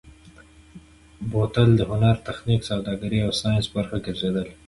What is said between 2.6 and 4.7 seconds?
سوداګرۍ او ساینس برخه ګرځېدلی.